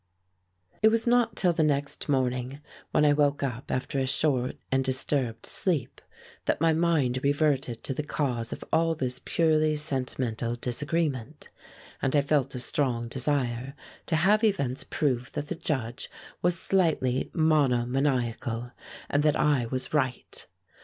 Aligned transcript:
It 0.81 0.87
was 0.87 1.05
not 1.05 1.35
till 1.35 1.53
the 1.53 1.61
next 1.61 2.09
morning, 2.09 2.59
when 2.89 3.05
I 3.05 3.13
woke 3.13 3.43
up 3.43 3.69
after 3.69 3.99
a 3.99 4.07
short 4.07 4.57
and 4.71 4.83
disturbed 4.83 5.45
sleep, 5.45 6.01
that 6.45 6.59
my 6.59 6.73
mind 6.73 7.19
reverted 7.23 7.83
to 7.83 7.93
the 7.93 8.01
cause 8.01 8.51
of 8.51 8.63
all 8.73 8.95
this 8.95 9.21
purely 9.23 9.75
sentimental 9.75 10.55
disagreement, 10.55 11.49
and 12.01 12.15
I 12.15 12.21
felt 12.21 12.55
a 12.55 12.59
strong 12.59 13.09
desire 13.09 13.75
to 14.07 14.15
have 14.15 14.43
events 14.43 14.83
prove 14.83 15.31
that 15.33 15.49
the 15.49 15.55
Judge 15.55 16.09
was 16.41 16.59
slightly 16.59 17.29
monomaniacal, 17.35 18.71
and 19.07 19.21
that 19.21 19.35
I 19.35 19.67
was 19.67 19.93
right. 19.93 20.47